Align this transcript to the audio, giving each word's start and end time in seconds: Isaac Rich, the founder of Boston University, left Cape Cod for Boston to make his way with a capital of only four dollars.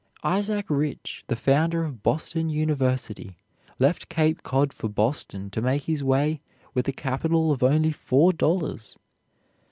Isaac 0.23 0.65
Rich, 0.67 1.25
the 1.27 1.35
founder 1.35 1.83
of 1.83 2.01
Boston 2.01 2.49
University, 2.49 3.37
left 3.77 4.09
Cape 4.09 4.41
Cod 4.41 4.73
for 4.73 4.89
Boston 4.89 5.51
to 5.51 5.61
make 5.61 5.83
his 5.83 6.03
way 6.03 6.41
with 6.73 6.87
a 6.87 6.91
capital 6.91 7.51
of 7.51 7.61
only 7.61 7.91
four 7.91 8.33
dollars. 8.33 8.97